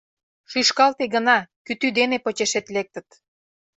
[0.51, 3.07] Шӱшкалте гына, кӱтӱ дене почешет лектыт.